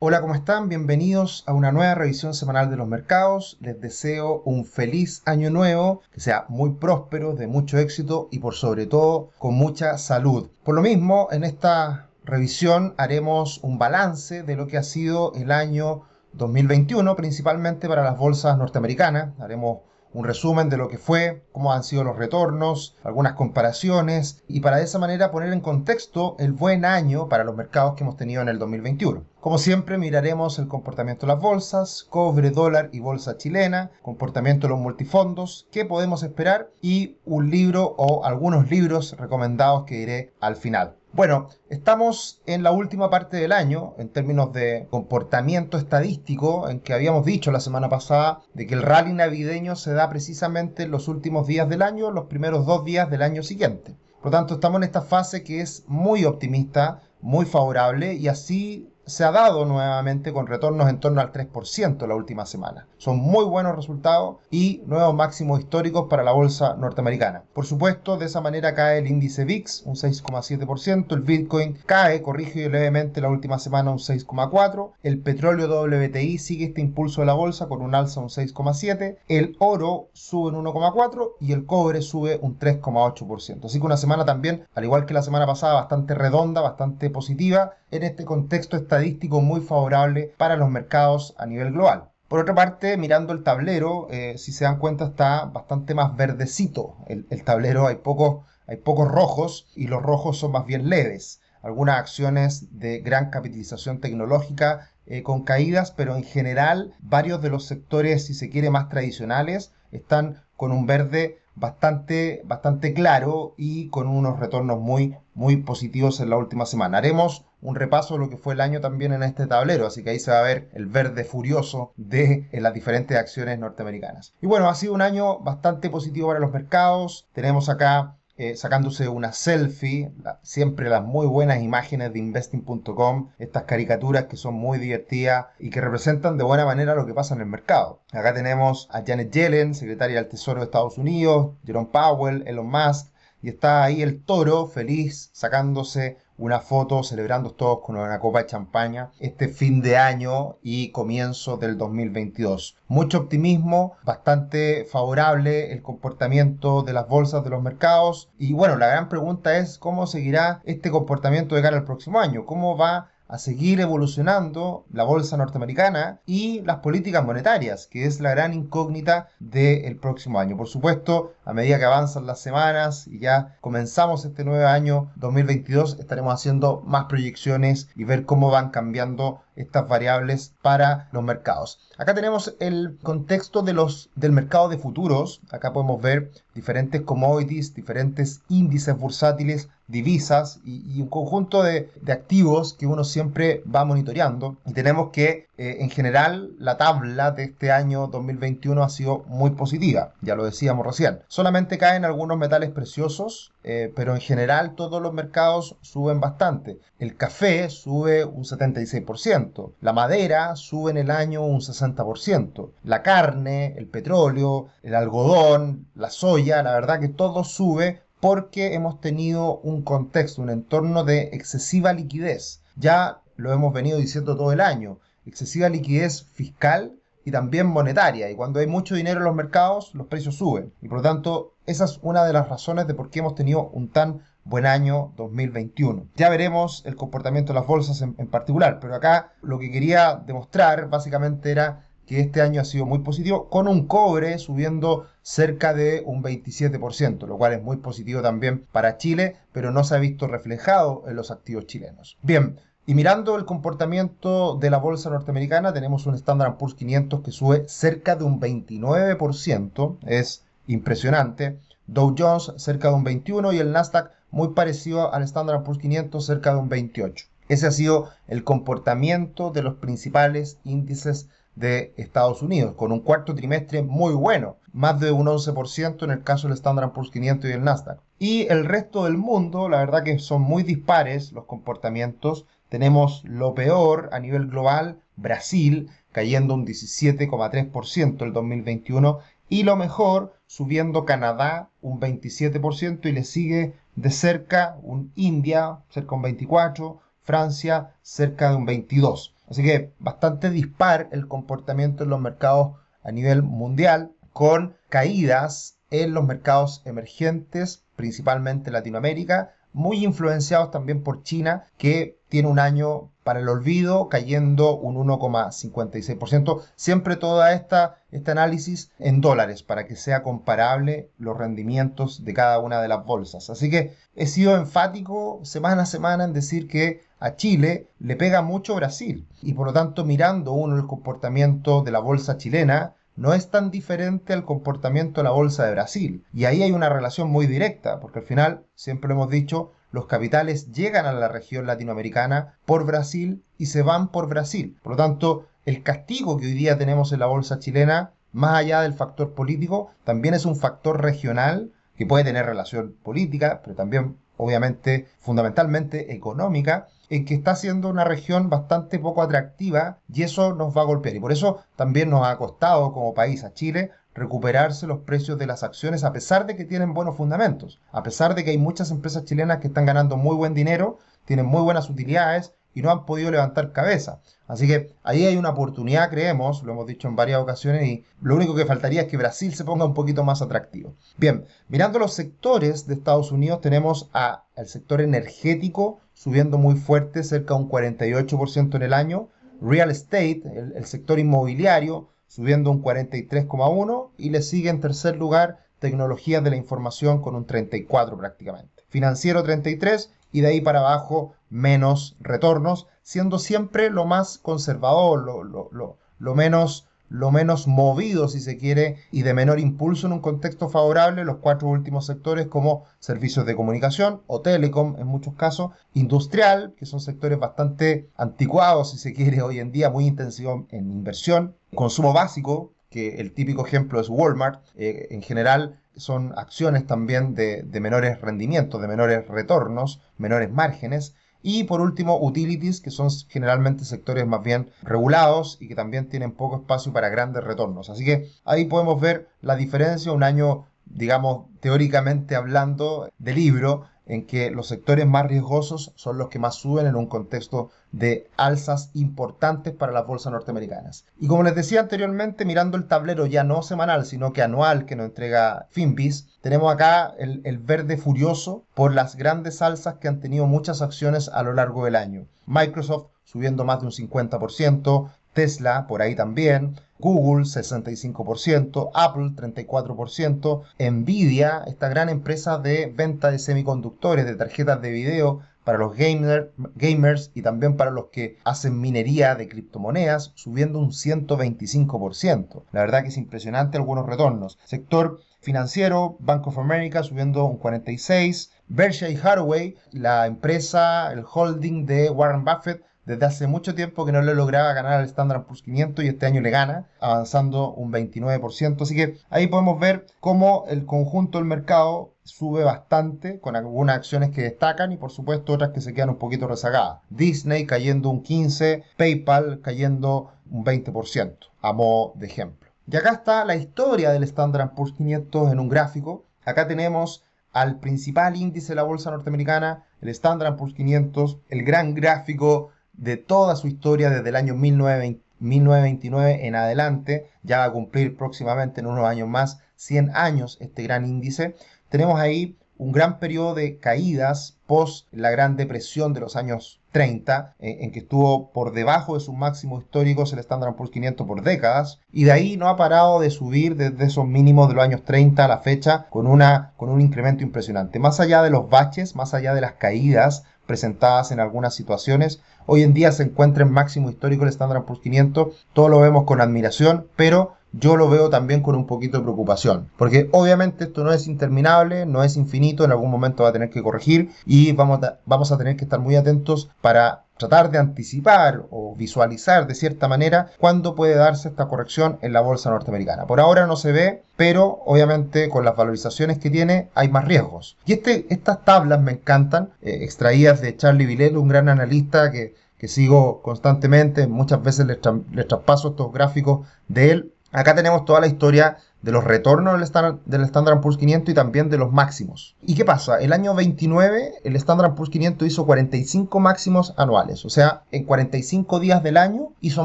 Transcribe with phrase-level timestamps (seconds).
[0.00, 0.68] Hola, ¿cómo están?
[0.68, 3.58] Bienvenidos a una nueva revisión semanal de los mercados.
[3.60, 8.54] Les deseo un feliz año nuevo, que sea muy próspero, de mucho éxito y por
[8.54, 10.50] sobre todo con mucha salud.
[10.62, 15.50] Por lo mismo, en esta revisión haremos un balance de lo que ha sido el
[15.50, 16.02] año
[16.32, 19.36] 2021, principalmente para las bolsas norteamericanas.
[19.40, 19.80] Haremos
[20.12, 24.78] un resumen de lo que fue, cómo han sido los retornos, algunas comparaciones y para
[24.78, 28.42] de esa manera poner en contexto el buen año para los mercados que hemos tenido
[28.42, 29.24] en el 2021.
[29.40, 34.70] Como siempre miraremos el comportamiento de las bolsas, cobre, dólar y bolsa chilena, comportamiento de
[34.70, 40.56] los multifondos, qué podemos esperar y un libro o algunos libros recomendados que diré al
[40.56, 40.96] final.
[41.18, 46.92] Bueno, estamos en la última parte del año en términos de comportamiento estadístico, en que
[46.92, 51.08] habíamos dicho la semana pasada de que el rally navideño se da precisamente en los
[51.08, 53.96] últimos días del año, los primeros dos días del año siguiente.
[54.22, 58.88] Por lo tanto, estamos en esta fase que es muy optimista, muy favorable y así
[59.08, 62.86] se ha dado nuevamente con retornos en torno al 3% la última semana.
[62.98, 67.42] Son muy buenos resultados y nuevos máximos históricos para la bolsa norteamericana.
[67.54, 72.68] Por supuesto, de esa manera cae el índice VIX un 6,7%, el Bitcoin cae, corrige
[72.68, 77.66] levemente la última semana un 6,4%, el petróleo WTI sigue este impulso de la bolsa
[77.66, 82.58] con un alza un 6,7%, el oro sube un 1,4% y el cobre sube un
[82.58, 83.64] 3,8%.
[83.64, 87.72] Así que una semana también, al igual que la semana pasada, bastante redonda, bastante positiva
[87.90, 92.10] en este contexto estadístico muy favorable para los mercados a nivel global.
[92.26, 96.96] Por otra parte, mirando el tablero, eh, si se dan cuenta está bastante más verdecito
[97.06, 101.40] el, tablero, hay pocos, hay pocos rojos y los rojos son más bien leves.
[101.62, 107.66] Algunas acciones de gran capitalización tecnológica eh, con caídas, pero en general varios de los
[107.66, 114.06] sectores, si se quiere, más tradicionales están con un verde bastante, bastante claro y con
[114.06, 116.98] unos retornos muy, muy positivos en la última semana.
[116.98, 120.10] Haremos un repaso de lo que fue el año también en este tablero, así que
[120.10, 124.34] ahí se va a ver el verde furioso de las diferentes acciones norteamericanas.
[124.40, 127.26] Y bueno, ha sido un año bastante positivo para los mercados.
[127.32, 134.26] Tenemos acá eh, sacándose una selfie, siempre las muy buenas imágenes de investing.com, estas caricaturas
[134.26, 137.48] que son muy divertidas y que representan de buena manera lo que pasa en el
[137.48, 138.00] mercado.
[138.12, 143.08] Acá tenemos a Janet Yellen, secretaria del Tesoro de Estados Unidos, Jerome Powell, Elon Musk,
[143.42, 148.46] y está ahí el toro feliz sacándose una foto celebrando todos con una copa de
[148.46, 152.76] champaña este fin de año y comienzo del 2022.
[152.86, 158.86] Mucho optimismo, bastante favorable el comportamiento de las bolsas de los mercados y bueno, la
[158.86, 163.38] gran pregunta es cómo seguirá este comportamiento de cara al próximo año, cómo va a
[163.38, 169.96] seguir evolucionando la bolsa norteamericana y las políticas monetarias, que es la gran incógnita del
[169.96, 170.56] próximo año.
[170.56, 175.98] Por supuesto, a medida que avanzan las semanas y ya comenzamos este nuevo año 2022,
[176.00, 181.80] estaremos haciendo más proyecciones y ver cómo van cambiando estas variables para los mercados.
[181.98, 185.40] Acá tenemos el contexto de los, del mercado de futuros.
[185.50, 192.86] Acá podemos ver diferentes commodities, diferentes índices bursátiles, divisas y, un conjunto de, activos que
[192.86, 194.56] uno siempre va monitoreando.
[194.64, 199.50] Y tenemos que, eh, en general, la tabla de este año 2021 ha sido muy
[199.50, 200.12] positiva.
[200.20, 201.18] Ya lo decíamos recién.
[201.26, 206.78] Solamente caen algunos metales preciosos, eh, pero en general todos los mercados suben bastante.
[207.00, 213.74] El café sube un 76%, la madera sube en el año un 60%, la carne,
[213.76, 219.82] el petróleo, el algodón, la soya, la verdad que todo sube porque hemos tenido un
[219.82, 222.62] contexto, un entorno de excesiva liquidez.
[222.76, 224.98] Ya lo hemos venido diciendo todo el año,
[225.28, 226.94] excesiva liquidez fiscal
[227.24, 228.30] y también monetaria.
[228.30, 230.72] Y cuando hay mucho dinero en los mercados, los precios suben.
[230.80, 233.68] Y por lo tanto, esa es una de las razones de por qué hemos tenido
[233.68, 236.06] un tan buen año 2021.
[236.16, 240.88] Ya veremos el comportamiento de las bolsas en, particular, pero acá lo que quería demostrar
[240.88, 246.02] básicamente era que este año ha sido muy positivo, con un cobre subiendo cerca de
[246.06, 250.26] un 27%, lo cual es muy positivo también para Chile, pero no se ha visto
[250.26, 252.16] reflejado en los activos chilenos.
[252.22, 257.32] Bien, y mirando el comportamiento de la bolsa norteamericana, tenemos un Standard Poor's 500 que
[257.32, 261.58] sube cerca de un 29%, es impresionante.
[261.86, 266.24] Dow Jones cerca de un 21% y el Nasdaq muy parecido al Standard Poor's 500
[266.24, 267.26] cerca de un 28%.
[267.50, 273.34] Ese ha sido el comportamiento de los principales índices de Estados Unidos, con un cuarto
[273.34, 277.52] trimestre muy bueno, más de un 11% en el caso del Standard Poor's 500 y
[277.52, 278.00] el Nasdaq.
[278.18, 283.54] Y el resto del mundo, la verdad que son muy dispares los comportamientos, tenemos lo
[283.54, 291.70] peor a nivel global, Brasil cayendo un 17,3% el 2021 y lo mejor subiendo Canadá
[291.80, 298.56] un 27% y le sigue de cerca un India cerca un 24%, Francia cerca de
[298.56, 299.32] un 22%.
[299.50, 306.14] Así que bastante dispar el comportamiento en los mercados a nivel mundial, con caídas en
[306.14, 313.40] los mercados emergentes, principalmente Latinoamérica, muy influenciados también por China, que tiene un año para
[313.40, 316.62] el olvido, cayendo un 1,56%.
[316.74, 322.58] Siempre toda esta este análisis en dólares para que sea comparable los rendimientos de cada
[322.58, 323.50] una de las bolsas.
[323.50, 328.42] Así que he sido enfático semana a semana en decir que a Chile le pega
[328.42, 333.34] mucho Brasil y por lo tanto mirando uno el comportamiento de la bolsa chilena no
[333.34, 336.24] es tan diferente al comportamiento de la bolsa de Brasil.
[336.32, 340.70] Y ahí hay una relación muy directa, porque al final, siempre hemos dicho, los capitales
[340.70, 344.78] llegan a la región latinoamericana por Brasil y se van por Brasil.
[344.84, 348.82] Por lo tanto, el castigo que hoy día tenemos en la bolsa chilena, más allá
[348.82, 354.16] del factor político, también es un factor regional que puede tener relación política, pero también,
[354.38, 360.76] obviamente, fundamentalmente económica, en que está siendo una región bastante poco atractiva y eso nos
[360.76, 361.16] va a golpear.
[361.16, 365.46] Y por eso también nos ha costado como país a Chile recuperarse los precios de
[365.46, 368.90] las acciones a pesar de que tienen buenos fundamentos, a pesar de que hay muchas
[368.90, 373.06] empresas chilenas que están ganando muy buen dinero, tienen muy buenas utilidades y no han
[373.06, 374.20] podido levantar cabeza.
[374.48, 378.34] Así que ahí hay una oportunidad, creemos, lo hemos dicho en varias ocasiones, y lo
[378.34, 380.94] único que faltaría es que Brasil se ponga un poquito más atractivo.
[381.18, 387.54] Bien, mirando los sectores de Estados Unidos, tenemos al sector energético subiendo muy fuerte, cerca
[387.54, 389.28] de un 48% en el año,
[389.60, 390.42] real estate,
[390.74, 396.56] el sector inmobiliario, subiendo un 43,1 y le sigue en tercer lugar tecnologías de la
[396.56, 398.82] información con un 34 prácticamente.
[398.88, 405.42] Financiero 33 y de ahí para abajo menos retornos, siendo siempre lo más conservador, lo,
[405.42, 410.20] lo, lo menos lo menos movido, si se quiere, y de menor impulso en un
[410.20, 415.70] contexto favorable, los cuatro últimos sectores como servicios de comunicación o telecom en muchos casos,
[415.94, 420.90] industrial, que son sectores bastante anticuados, si se quiere, hoy en día, muy intensivos en
[420.90, 427.34] inversión, consumo básico, que el típico ejemplo es Walmart, eh, en general son acciones también
[427.34, 433.08] de, de menores rendimientos, de menores retornos, menores márgenes, y por último, utilities, que son
[433.28, 437.90] generalmente sectores más bien regulados y que también tienen poco espacio para grandes retornos.
[437.90, 444.26] Así que ahí podemos ver la diferencia, un año, digamos, teóricamente hablando, de libro en
[444.26, 448.90] que los sectores más riesgosos son los que más suben en un contexto de alzas
[448.94, 451.04] importantes para las bolsas norteamericanas.
[451.20, 454.96] Y como les decía anteriormente, mirando el tablero ya no semanal, sino que anual que
[454.96, 460.20] nos entrega Finbis, tenemos acá el, el verde furioso por las grandes alzas que han
[460.20, 462.26] tenido muchas acciones a lo largo del año.
[462.46, 471.62] Microsoft subiendo más de un 50%, Tesla por ahí también, Google 65%, Apple 34%, Nvidia,
[471.66, 477.42] esta gran empresa de venta de semiconductores, de tarjetas de video para los gamers y
[477.42, 482.62] también para los que hacen minería de criptomonedas, subiendo un 125%.
[482.72, 484.58] La verdad que es impresionante algunos retornos.
[484.64, 492.08] Sector financiero, Bank of America subiendo un 46%, Berkshire Hathaway, la empresa, el holding de
[492.08, 496.04] Warren Buffett, desde hace mucho tiempo que no le lograba ganar al Standard Poor's 500
[496.04, 498.82] y este año le gana, avanzando un 29%.
[498.82, 504.28] Así que ahí podemos ver cómo el conjunto del mercado sube bastante, con algunas acciones
[504.28, 506.98] que destacan y por supuesto otras que se quedan un poquito rezagadas.
[507.08, 512.68] Disney cayendo un 15%, PayPal cayendo un 20%, a modo de ejemplo.
[512.86, 516.26] Y acá está la historia del Standard Poor's 500 en un gráfico.
[516.44, 517.24] Acá tenemos
[517.54, 523.16] al principal índice de la bolsa norteamericana, el Standard Poor's 500, el gran gráfico de
[523.16, 528.86] toda su historia desde el año 1929 en adelante, ya va a cumplir próximamente en
[528.86, 531.54] unos años más 100 años este gran índice,
[531.88, 537.56] tenemos ahí un gran periodo de caídas post la Gran Depresión de los años 30,
[537.58, 542.00] en, que estuvo por debajo de sus máximos históricos el Standard Poor's 500 por décadas,
[542.12, 545.44] y de ahí no ha parado de subir desde esos mínimos de los años 30
[545.44, 547.98] a la fecha con, una, con un incremento impresionante.
[547.98, 552.84] Más allá de los baches, más allá de las caídas presentadas en algunas situaciones, hoy
[552.84, 556.40] en día se encuentra en máximo histórico el Standard Poor's 500, todo lo vemos con
[556.40, 561.12] admiración, pero yo lo veo también con un poquito de preocupación, porque obviamente esto no
[561.12, 565.00] es interminable, no es infinito, en algún momento va a tener que corregir y vamos
[565.26, 570.08] vamos a tener que estar muy atentos para tratar de anticipar o visualizar de cierta
[570.08, 573.26] manera cuándo puede darse esta corrección en la bolsa norteamericana.
[573.26, 577.76] Por ahora no se ve, pero obviamente con las valorizaciones que tiene hay más riesgos.
[577.86, 582.54] Y este, estas tablas me encantan, eh, extraídas de Charlie Villet, un gran analista que,
[582.76, 584.98] que sigo constantemente, muchas veces les,
[585.32, 589.82] les traspaso estos gráficos de él Acá tenemos toda la historia de los retornos del
[589.82, 592.56] Standard, del Standard Poor's 500 y también de los máximos.
[592.62, 593.18] ¿Y qué pasa?
[593.20, 598.80] El año 29 el Standard Poor's 500 hizo 45 máximos anuales, o sea, en 45
[598.80, 599.84] días del año hizo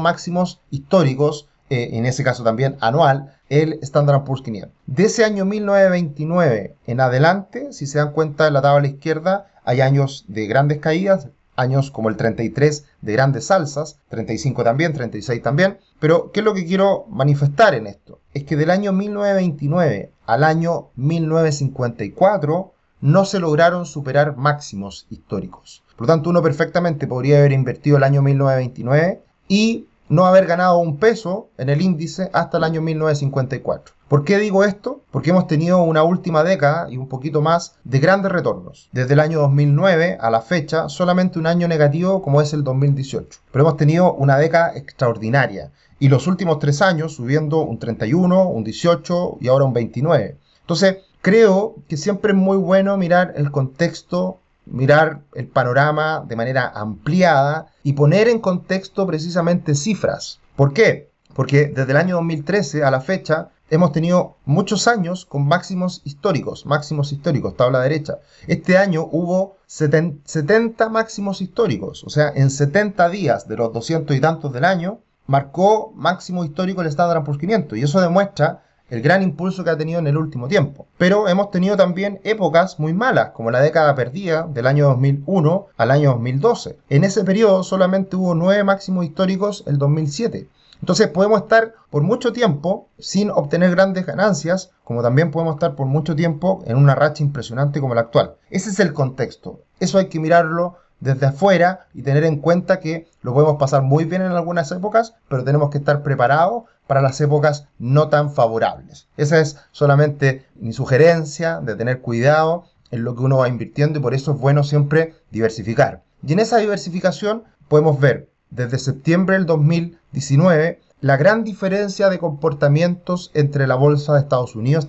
[0.00, 4.70] máximos históricos, eh, en ese caso también anual, el Standard Poor's 500.
[4.86, 9.80] De ese año 1929 en adelante, si se dan cuenta en la tabla izquierda, hay
[9.80, 15.78] años de grandes caídas, años como el 33 de grandes salsas, 35 también, 36 también,
[16.00, 18.20] pero ¿qué es lo que quiero manifestar en esto?
[18.32, 25.82] Es que del año 1929 al año 1954 no se lograron superar máximos históricos.
[25.96, 30.78] Por lo tanto, uno perfectamente podría haber invertido el año 1929 y no haber ganado
[30.78, 33.94] un peso en el índice hasta el año 1954.
[34.14, 35.02] ¿Por qué digo esto?
[35.10, 38.88] Porque hemos tenido una última década y un poquito más de grandes retornos.
[38.92, 43.40] Desde el año 2009 a la fecha, solamente un año negativo como es el 2018.
[43.50, 45.72] Pero hemos tenido una década extraordinaria.
[45.98, 50.36] Y los últimos tres años subiendo un 31, un 18 y ahora un 29.
[50.60, 56.68] Entonces, creo que siempre es muy bueno mirar el contexto mirar el panorama de manera
[56.72, 60.38] ampliada y poner en contexto precisamente cifras.
[60.54, 61.10] ¿Por qué?
[61.34, 66.66] Porque desde el año 2013 a la fecha hemos tenido muchos años con máximos históricos,
[66.66, 68.18] máximos históricos, tabla derecha.
[68.46, 74.20] Este año hubo 70 máximos históricos, o sea, en 70 días de los 200 y
[74.20, 79.22] tantos del año, marcó máximo histórico el Standard Poor's 500 y eso demuestra el gran
[79.22, 80.86] impulso que ha tenido en el último tiempo.
[80.98, 85.90] Pero hemos tenido también épocas muy malas, como la década perdida del año 2001 al
[85.90, 86.78] año 2012.
[86.90, 90.48] En ese periodo solamente hubo nueve máximos históricos el 2007.
[90.84, 95.86] Entonces podemos estar por mucho tiempo sin obtener grandes ganancias, como también podemos estar por
[95.86, 98.34] mucho tiempo en una racha impresionante como la actual.
[98.50, 99.62] Ese es el contexto.
[99.80, 104.04] Eso hay que mirarlo desde afuera y tener en cuenta que lo podemos pasar muy
[104.04, 109.08] bien en algunas épocas, pero tenemos que estar preparados para las épocas no tan favorables.
[109.16, 114.02] Esa es solamente mi sugerencia de tener cuidado en lo que uno va invirtiendo y
[114.02, 116.02] por eso es bueno siempre diversificar.
[116.22, 123.30] Y en esa diversificación podemos ver desde septiembre del 2019 la gran diferencia de comportamientos
[123.34, 124.86] entre la bolsa de Estados Unidos,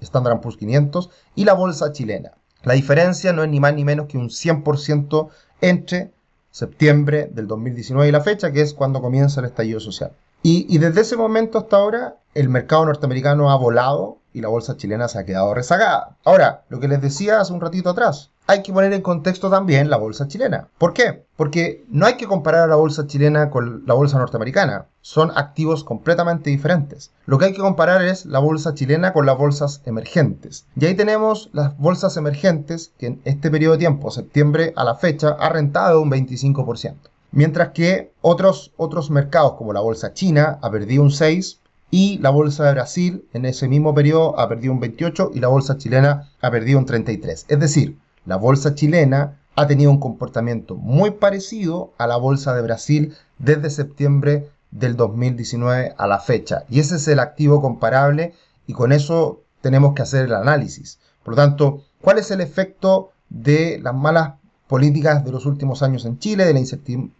[0.00, 2.32] Standard Poor's 500, y la bolsa chilena.
[2.64, 5.28] La diferencia no es ni más ni menos que un 100%
[5.60, 6.10] entre
[6.50, 10.10] septiembre del 2019 y la fecha, que es cuando comienza el estallido social.
[10.42, 15.06] Y, desde ese momento hasta ahora, el mercado norteamericano ha volado y la bolsa chilena
[15.06, 16.16] se ha quedado rezagada.
[16.24, 19.88] Ahora, lo que les decía hace un ratito atrás, hay que poner en contexto también
[19.88, 20.68] la bolsa chilena.
[20.78, 21.24] ¿Por qué?
[21.36, 24.86] Porque no hay que comparar a la bolsa chilena con la bolsa norteamericana.
[25.00, 27.10] Son activos completamente diferentes.
[27.26, 30.66] Lo que hay que comparar es la bolsa chilena con las bolsas emergentes.
[30.76, 34.96] Y ahí tenemos las bolsas emergentes que en este periodo de tiempo, septiembre a la
[34.96, 36.94] fecha, ha rentado un 25%
[37.32, 42.30] mientras que otros, otros mercados como la bolsa china ha perdido un 6 y la
[42.30, 46.30] bolsa de Brasil en ese mismo periodo ha perdido un 28 y la bolsa chilena
[46.40, 47.46] ha perdido un 33.
[47.48, 52.62] Es decir, la bolsa chilena ha tenido un comportamiento muy parecido a la bolsa de
[52.62, 56.64] Brasil desde septiembre del 2019 a la fecha.
[56.70, 58.32] Y ese es el activo comparable
[58.66, 60.98] y con eso tenemos que hacer el análisis.
[61.22, 64.34] Por lo tanto, ¿cuál es el efecto de las malas
[64.72, 66.60] políticas de los últimos años en Chile, de la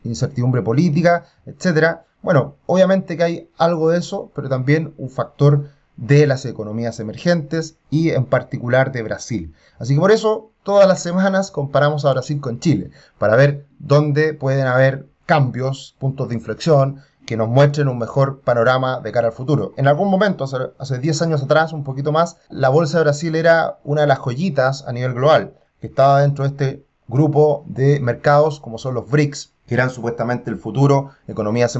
[0.04, 2.06] incertidumbre política, etcétera.
[2.22, 5.68] Bueno, obviamente que hay algo de eso, pero también un factor
[5.98, 9.54] de las economías emergentes y en particular de Brasil.
[9.78, 14.34] Así que por eso todas las semanas comparamos a Brasil con Chile, para ver dónde
[14.34, 19.32] pueden haber cambios, puntos de inflexión, que nos muestren un mejor panorama de cara al
[19.32, 19.72] futuro.
[19.76, 23.34] En algún momento, hace, hace 10 años atrás, un poquito más, la Bolsa de Brasil
[23.36, 28.00] era una de las joyitas a nivel global, que estaba dentro de este grupo de
[28.00, 31.76] mercados como son los BRICS, que eran supuestamente el futuro, economías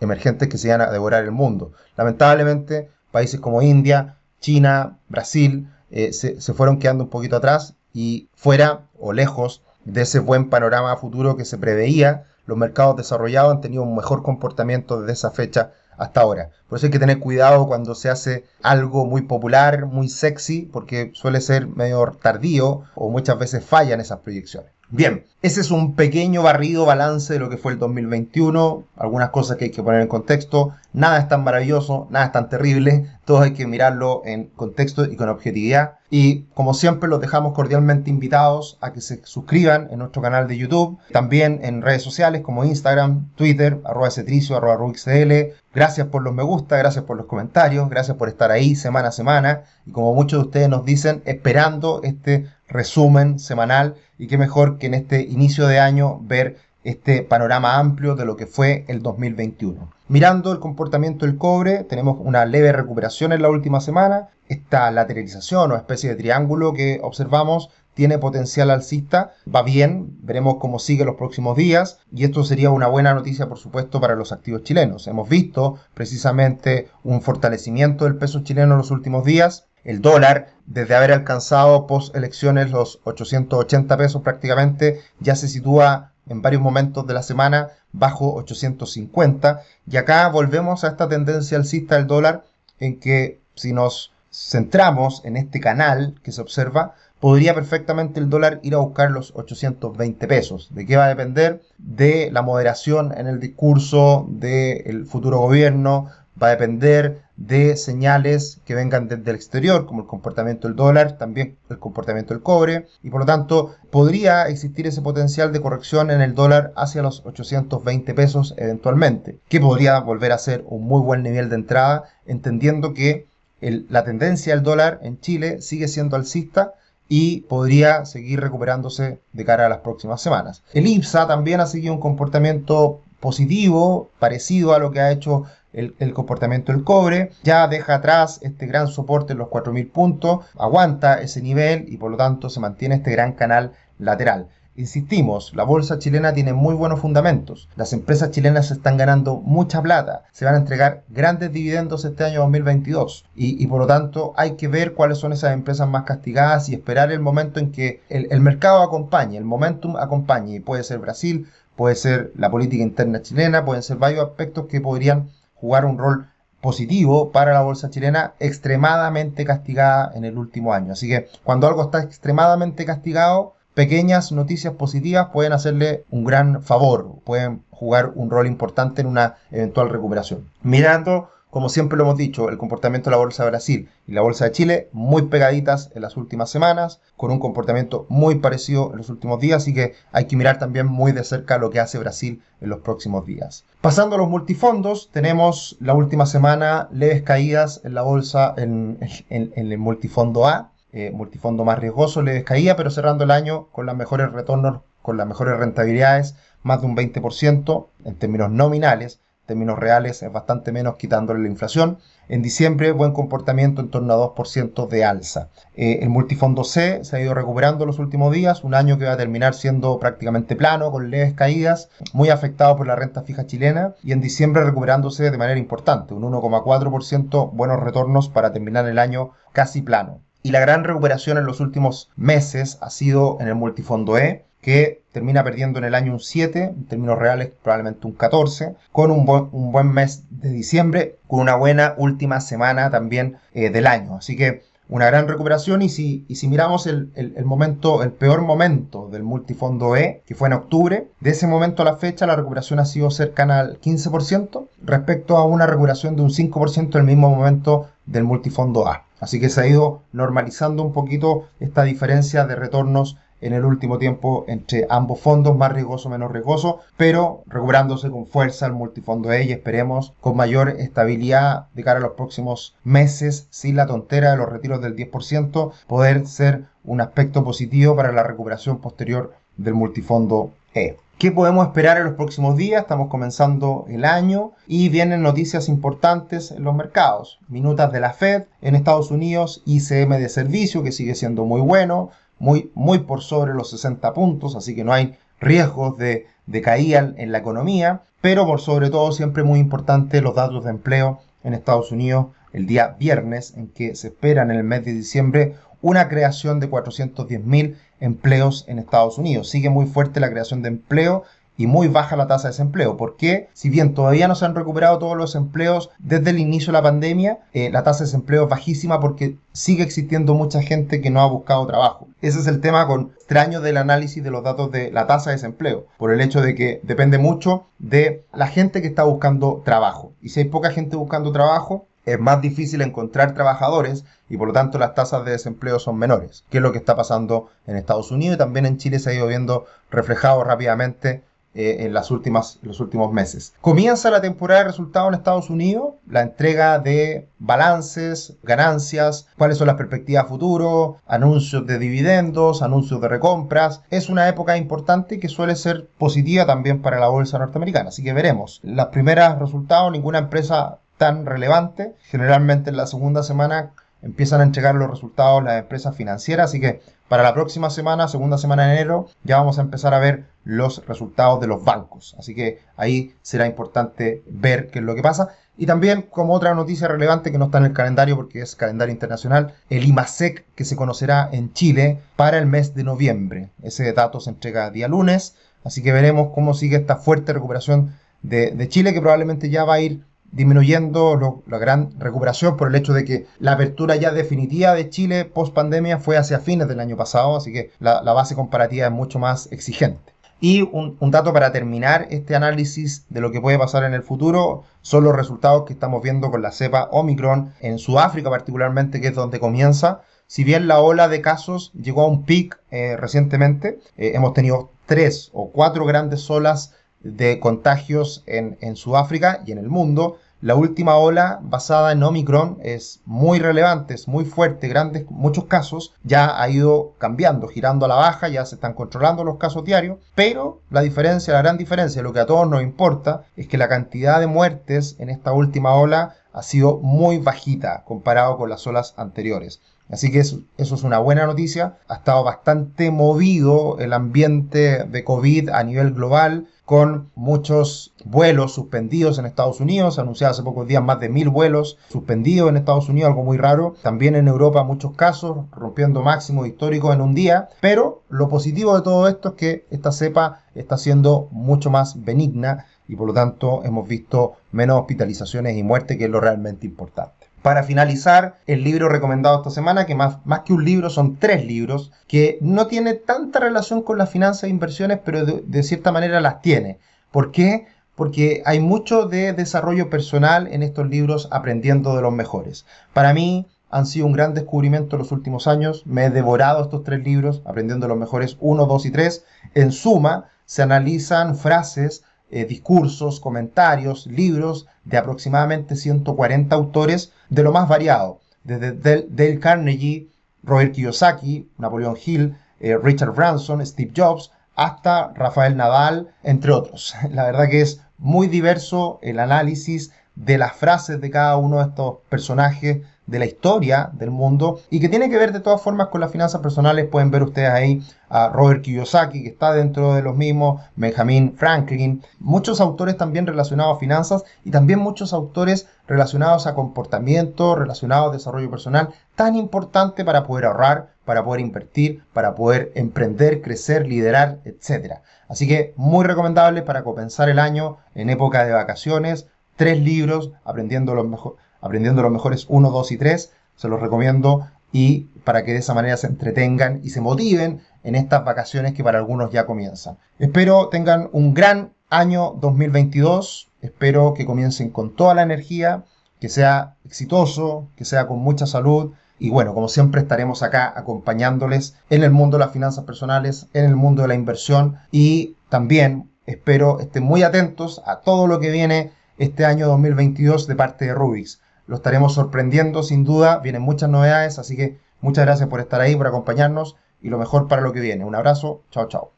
[0.00, 1.72] emergentes que se iban a devorar el mundo.
[1.96, 8.88] Lamentablemente, países como India, China, Brasil, eh, se fueron quedando un poquito atrás y fuera
[8.98, 13.82] o lejos de ese buen panorama futuro que se preveía, los mercados desarrollados han tenido
[13.82, 16.50] un mejor comportamiento desde esa fecha hasta ahora.
[16.68, 21.12] Por eso hay que tener cuidado cuando se hace algo muy popular, muy sexy, porque
[21.14, 24.72] suele ser medio tardío o muchas veces fallan esas proyecciones.
[24.94, 29.56] Bien, ese es un pequeño barrido balance de lo que fue el 2021, algunas cosas
[29.56, 33.40] que hay que poner en contexto, nada es tan maravilloso, nada es tan terrible, todo
[33.40, 35.94] hay que mirarlo en contexto y con objetividad.
[36.10, 40.58] Y como siempre los dejamos cordialmente invitados a que se suscriban en nuestro canal de
[40.58, 45.54] YouTube, también en redes sociales como Instagram, Twitter, arroba cetricio, arroba ruxl.
[45.74, 49.12] Gracias por los me gusta, gracias por los comentarios, gracias por estar ahí semana a
[49.12, 54.78] semana y como muchos de ustedes nos dicen, esperando este resumen semanal y qué mejor
[54.78, 59.02] que en este inicio de año ver este panorama amplio de lo que fue el
[59.02, 59.92] 2021.
[60.08, 64.28] Mirando el comportamiento del cobre, tenemos una leve recuperación en la última semana.
[64.48, 70.78] Esta lateralización o especie de triángulo que observamos tiene potencial alcista, va bien, veremos cómo
[70.78, 74.62] sigue los próximos días y esto sería una buena noticia por supuesto para los activos
[74.62, 75.06] chilenos.
[75.06, 79.66] Hemos visto precisamente un fortalecimiento del peso chileno en los últimos días.
[79.84, 86.42] El dólar, desde haber alcanzado post elecciones los 880 pesos prácticamente, ya se sitúa en
[86.42, 92.06] varios momentos de la semana bajo 850 y acá volvemos a esta tendencia alcista del
[92.06, 92.44] dólar
[92.78, 98.60] en que si nos centramos en este canal que se observa, podría perfectamente el dólar
[98.62, 100.68] ir a buscar los 820 pesos.
[100.74, 101.62] ¿De qué va a depender?
[101.78, 106.08] De la moderación en el discurso del futuro gobierno,
[106.42, 111.18] va a depender de señales que vengan desde el exterior, como el comportamiento del dólar,
[111.18, 116.12] también el comportamiento del cobre, y por lo tanto podría existir ese potencial de corrección
[116.12, 121.02] en el dólar hacia los 820 pesos eventualmente, que podría volver a ser un muy
[121.02, 123.26] buen nivel de entrada, entendiendo que
[123.60, 126.74] la tendencia del dólar en Chile sigue siendo alcista,
[127.08, 130.62] y podría seguir recuperándose de cara a las próximas semanas.
[130.72, 136.12] El IPSA también ha seguido un comportamiento positivo, parecido a lo que ha hecho el,
[136.14, 141.40] comportamiento del cobre, ya deja atrás este gran soporte en los 4.000 puntos, aguanta ese
[141.42, 144.48] nivel y por lo tanto se mantiene este gran canal lateral.
[144.74, 147.68] Insistimos, la bolsa chilena tiene muy buenos fundamentos.
[147.76, 150.24] Las empresas chilenas están ganando mucha plata.
[150.32, 153.26] Se van a entregar grandes dividendos este año 2022.
[153.36, 157.12] Y, por lo tanto hay que ver cuáles son esas empresas más castigadas y esperar
[157.12, 160.62] el momento en que el, el mercado acompañe, el momentum acompañe.
[160.62, 165.28] Puede ser Brasil, puede ser la política interna chilena, pueden ser varios aspectos que podrían
[165.62, 166.26] jugar un rol
[166.60, 170.92] positivo para la bolsa chilena extremadamente castigada en el último año.
[170.92, 177.20] Así que cuando algo está extremadamente castigado, pequeñas noticias positivas pueden hacerle un gran favor,
[177.24, 180.50] pueden jugar un rol importante en una eventual recuperación.
[180.62, 184.22] Mirando, como siempre lo hemos dicho, el comportamiento de la Bolsa de Brasil y la
[184.22, 188.96] Bolsa de Chile muy pegaditas en las últimas semanas, con un comportamiento muy parecido en
[188.96, 191.98] los últimos días, así que hay que mirar también muy de cerca lo que hace
[191.98, 193.66] Brasil en los próximos días.
[193.82, 198.96] Pasando a los multifondos, tenemos la última semana leves caídas en la bolsa, en
[199.28, 203.94] el multifondo A, eh, multifondo más riesgoso le descaía, pero cerrando el año con los
[203.94, 210.22] mejores retornos, con las mejores rentabilidades, más de un 20% en términos nominales, términos reales
[210.22, 211.98] es bastante menos quitándole la inflación.
[212.28, 215.48] En diciembre, buen comportamiento en torno a 2% de alza.
[215.74, 219.12] Eh, el multifondo C se ha ido recuperando los últimos días, un año que va
[219.12, 223.94] a terminar siendo prácticamente plano, con leves caídas, muy afectado por la renta fija chilena
[224.02, 229.32] y en diciembre recuperándose de manera importante, un 1,4% buenos retornos para terminar el año
[229.52, 230.20] casi plano.
[230.44, 235.02] Y la gran recuperación en los últimos meses ha sido en el multifondo E, que
[235.12, 239.26] termina perdiendo en el año un 7, en términos reales probablemente un 14, con un,
[239.26, 244.16] buen, mes de diciembre, con una buena última semana también eh, del año.
[244.16, 248.42] Así que una gran recuperación y si, y si miramos el, el, momento, el peor
[248.42, 252.36] momento del multifondo E, que fue en octubre, de ese momento a la fecha la
[252.36, 257.30] recuperación ha sido cercana al 15% respecto a una recuperación de un 5% del mismo
[257.30, 259.04] momento del multifondo A.
[259.18, 263.98] Así que se ha ido normalizando un poquito esta diferencia de retornos en el último
[263.98, 269.44] tiempo entre ambos fondos, más riesgoso, menos riesgoso, pero recuperándose con fuerza el multifondo E
[269.44, 274.36] y esperemos con mayor estabilidad de cara a los próximos meses, sin la tontera de
[274.38, 280.52] los retiros del 10%, poder ser un aspecto positivo para la recuperación posterior del multifondo
[280.74, 280.96] E.
[281.18, 282.82] ¿Qué podemos esperar en los próximos días?
[282.82, 287.38] Estamos comenzando el año y vienen noticias importantes en los mercados.
[287.46, 292.10] Minutas de la Fed en Estados Unidos, ICM de servicio que sigue siendo muy bueno,
[292.38, 297.12] muy, muy por sobre los 60 puntos, así que no hay riesgos de, de caída
[297.16, 301.54] en la economía, pero por sobre todo siempre muy importante los datos de empleo en
[301.54, 306.08] Estados Unidos el día viernes, en que se espera en el mes de diciembre una
[306.08, 309.48] creación de 410.000 empleos en Estados Unidos.
[309.50, 311.24] Sigue muy fuerte la creación de empleo
[311.62, 312.96] y muy baja la tasa de desempleo.
[312.96, 316.72] porque Si bien todavía no se han recuperado todos los empleos desde el inicio de
[316.72, 321.10] la pandemia, eh, la tasa de desempleo es bajísima porque sigue existiendo mucha gente que
[321.10, 322.08] no ha buscado trabajo.
[322.20, 325.36] Ese es el tema con extraño del análisis de los datos de la tasa de
[325.36, 330.12] desempleo, por el hecho de que depende mucho de la gente que está buscando trabajo.
[330.20, 334.52] Y si hay poca gente buscando trabajo, es más difícil encontrar trabajadores y por lo
[334.52, 338.10] tanto las tasas de desempleo son menores, que es lo que está pasando en Estados
[338.10, 341.22] Unidos y también en Chile se ha ido viendo reflejado rápidamente
[341.54, 343.52] eh, en las últimas, los últimos meses.
[343.60, 349.66] Comienza la temporada de resultados en Estados Unidos, la entrega de balances, ganancias, cuáles son
[349.66, 353.82] las perspectivas futuro, anuncios de dividendos, anuncios de recompras.
[353.90, 358.12] Es una época importante que suele ser positiva también para la bolsa norteamericana, así que
[358.12, 358.60] veremos.
[358.62, 361.94] Las primeras resultados, ninguna empresa tan relevante.
[362.04, 366.80] Generalmente en la segunda semana empiezan a entregar los resultados las empresas financieras, así que
[367.12, 370.86] para la próxima semana, segunda semana de enero, ya vamos a empezar a ver los
[370.86, 372.16] resultados de los bancos.
[372.18, 375.28] Así que ahí será importante ver qué es lo que pasa.
[375.58, 378.94] Y también, como otra noticia relevante que no está en el calendario porque es calendario
[378.94, 383.50] internacional, el IMASEC que se conocerá en Chile para el mes de noviembre.
[383.62, 388.52] Ese dato se entrega día lunes, así que veremos cómo sigue esta fuerte recuperación de,
[388.52, 392.92] de Chile que probablemente ya va a ir disminuyendo la gran recuperación por el hecho
[392.92, 396.96] de que la apertura ya definitiva de Chile post pandemia fue hacia fines del año
[396.96, 400.12] pasado, así que la, base comparativa es mucho más exigente.
[400.40, 404.64] Y un, dato para terminar este análisis de lo que puede pasar en el futuro
[404.80, 409.14] son los resultados que estamos viendo con la cepa Omicron en Sudáfrica particularmente, que es
[409.14, 410.02] donde comienza.
[410.26, 414.72] Si bien la ola de casos llegó a un pic eh, recientemente, eh, hemos tenido
[414.86, 420.18] tres o cuatro grandes olas de contagios en, en Sudáfrica y en el mundo.
[420.42, 425.94] La última ola basada en Omicron es muy relevante, es muy fuerte, grandes, muchos casos,
[426.02, 429.98] ya ha ido cambiando, girando a la baja, ya se están controlando los casos diarios,
[430.16, 433.68] pero la diferencia, la gran diferencia, lo que a todos nos importa, es que la
[433.68, 438.94] cantidad de muertes en esta última ola ha sido muy bajita comparado con las olas
[438.96, 439.60] anteriores.
[439.90, 441.76] Así que eso, eso, es una buena noticia.
[441.86, 449.18] Ha estado bastante movido el ambiente de COVID a nivel global con muchos vuelos suspendidos
[449.18, 449.98] en Estados Unidos.
[449.98, 453.74] Anunciado hace pocos días más de mil vuelos suspendidos en Estados Unidos, algo muy raro.
[453.82, 457.50] También en Europa muchos casos, rompiendo máximos históricos en un día.
[457.60, 462.64] Pero lo positivo de todo esto es que esta cepa está siendo mucho más benigna
[462.88, 467.21] y por lo tanto hemos visto menos hospitalizaciones y muertes, que es lo realmente importante.
[467.42, 471.44] Para finalizar, el libro recomendado esta semana, que más, más que un libro son tres
[471.44, 476.20] libros, que no tiene tanta relación con las finanzas e inversiones, pero de, cierta manera
[476.20, 476.78] las tiene.
[477.10, 477.66] ¿Por qué?
[477.96, 482.64] Porque hay mucho de desarrollo personal en estos libros aprendiendo de los mejores.
[482.92, 485.82] Para mí han sido un gran descubrimiento en los últimos años.
[485.84, 489.24] Me he devorado estos tres libros, aprendiendo de los mejores 1, 2 y 3.
[489.54, 497.52] En suma, se analizan frases eh, discursos, comentarios, libros de aproximadamente 140 autores de lo
[497.52, 500.08] más variado, desde Dale Carnegie,
[500.42, 506.94] Robert Kiyosaki, Napoleon Hill, eh, Richard Branson, Steve Jobs, hasta Rafael Nadal, entre otros.
[507.10, 511.68] La verdad que es muy diverso el análisis de las frases de cada uno de
[511.68, 515.88] estos personajes de la historia del mundo y que tiene que ver de todas formas
[515.88, 516.88] con las finanzas personales.
[516.90, 522.02] Pueden ver ustedes ahí a Robert Kiyosaki, que está dentro de los mismos, Benjamin Franklin,
[522.18, 528.12] muchos autores también relacionados a finanzas y también muchos autores relacionados a comportamiento, relacionados a
[528.14, 534.38] desarrollo personal, tan importante para poder ahorrar, para poder invertir, para poder emprender, crecer, liderar,
[534.46, 535.00] etc.
[535.28, 539.26] Así que muy recomendable para compensar el año en época de vacaciones.
[539.56, 543.32] Tres libros, aprendiendo los mejores aprendiendo los mejores 1, 2 y 3.
[543.56, 547.94] Se los recomiendo y para que de esa manera se entretengan y se motiven en
[547.94, 549.96] estas vacaciones que para algunos ya comienzan.
[550.18, 553.48] Espero tengan un gran año 2022.
[553.60, 555.84] Espero que comiencen con toda la energía,
[556.20, 558.92] que sea exitoso, que sea con mucha salud.
[559.18, 563.66] Y bueno, como siempre estaremos acá acompañándoles en el mundo de las finanzas personales, en
[563.66, 568.50] el mundo de la inversión y también espero estén muy atentos a todo lo que
[568.50, 571.41] viene este año 2022 de parte de Rubix.
[571.66, 575.96] Lo estaremos sorprendiendo sin duda, vienen muchas novedades, así que muchas gracias por estar ahí,
[575.96, 578.04] por acompañarnos y lo mejor para lo que viene.
[578.04, 579.10] Un abrazo, chao, chao.